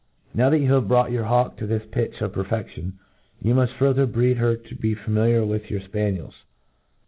[0.33, 2.93] Now that you have brought your hawk to this pitch of perfedion,
[3.39, 4.37] you muft further breed.
[4.37, 6.33] her to be familiar with yourTpaniels.